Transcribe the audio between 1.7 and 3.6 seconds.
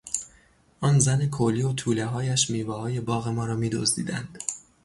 تولههایش میوههای باغ ما را